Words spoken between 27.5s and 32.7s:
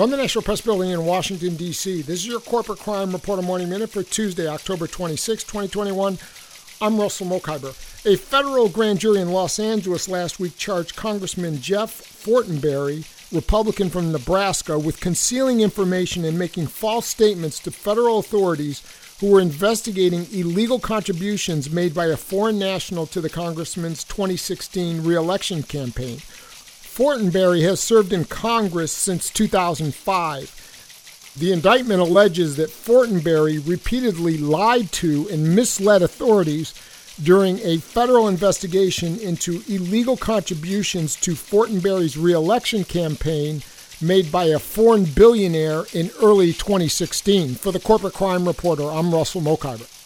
has served in Congress since 2005. The indictment alleges that